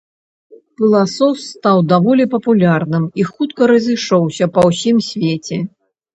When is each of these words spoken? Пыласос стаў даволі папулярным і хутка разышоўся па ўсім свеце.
Пыласос 0.79 1.39
стаў 1.49 1.77
даволі 1.91 2.25
папулярным 2.33 3.03
і 3.23 3.27
хутка 3.31 3.61
разышоўся 3.75 4.45
па 4.59 4.67
ўсім 4.71 4.97
свеце. 5.11 5.63